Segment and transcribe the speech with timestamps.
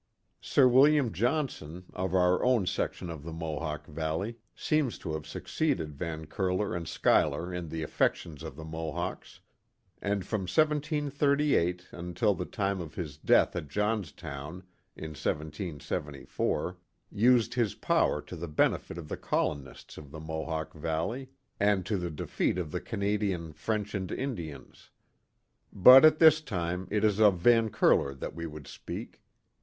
[0.41, 5.93] Sir William Jphnson, of our own section of the Mohawk Valley, seems to' have succeeded
[5.93, 9.41] Van Curler and Schuyler in the affections of the Mohawks,
[10.01, 14.63] and from 1738 until the time of his death at Johnstown,
[14.95, 16.77] in 1774,
[17.11, 21.29] used his power to the benefit of the colonists of the Mohawk Valley,
[21.59, 24.89] and to the 19 20 The Mohawk Valley defeat of the Canadian French and Indians.
[25.71, 29.21] But at this time it is of Van Curler that we would speak.